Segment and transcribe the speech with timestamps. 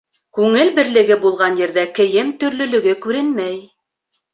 [0.37, 3.67] Күңел берлеге булған ерҙә кейем төрлөлөгө күренмәй.